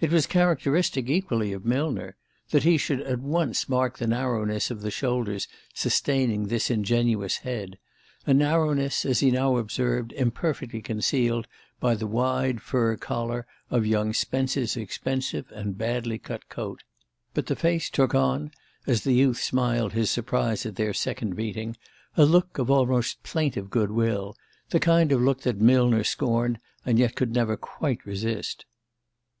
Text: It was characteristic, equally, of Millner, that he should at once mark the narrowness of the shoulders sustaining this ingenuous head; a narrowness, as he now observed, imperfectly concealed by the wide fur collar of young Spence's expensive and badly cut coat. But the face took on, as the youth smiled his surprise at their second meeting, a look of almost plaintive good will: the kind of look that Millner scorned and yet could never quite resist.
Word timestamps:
It 0.00 0.10
was 0.10 0.26
characteristic, 0.26 1.08
equally, 1.08 1.52
of 1.52 1.64
Millner, 1.64 2.16
that 2.50 2.64
he 2.64 2.76
should 2.76 3.02
at 3.02 3.20
once 3.20 3.68
mark 3.68 3.98
the 3.98 4.08
narrowness 4.08 4.68
of 4.68 4.80
the 4.82 4.90
shoulders 4.90 5.46
sustaining 5.74 6.48
this 6.48 6.72
ingenuous 6.72 7.36
head; 7.36 7.78
a 8.26 8.34
narrowness, 8.34 9.04
as 9.04 9.20
he 9.20 9.30
now 9.30 9.58
observed, 9.58 10.12
imperfectly 10.14 10.82
concealed 10.82 11.46
by 11.78 11.94
the 11.94 12.08
wide 12.08 12.60
fur 12.60 12.96
collar 12.96 13.46
of 13.70 13.86
young 13.86 14.12
Spence's 14.12 14.76
expensive 14.76 15.46
and 15.52 15.78
badly 15.78 16.18
cut 16.18 16.48
coat. 16.48 16.82
But 17.32 17.46
the 17.46 17.54
face 17.54 17.88
took 17.90 18.12
on, 18.12 18.50
as 18.88 19.04
the 19.04 19.12
youth 19.14 19.40
smiled 19.40 19.92
his 19.92 20.10
surprise 20.10 20.66
at 20.66 20.74
their 20.74 20.92
second 20.92 21.36
meeting, 21.36 21.76
a 22.16 22.24
look 22.24 22.58
of 22.58 22.72
almost 22.72 23.22
plaintive 23.22 23.70
good 23.70 23.92
will: 23.92 24.36
the 24.70 24.80
kind 24.80 25.12
of 25.12 25.20
look 25.22 25.42
that 25.42 25.60
Millner 25.60 26.02
scorned 26.02 26.58
and 26.84 26.98
yet 26.98 27.14
could 27.14 27.32
never 27.32 27.56
quite 27.56 28.04
resist. 28.04 28.64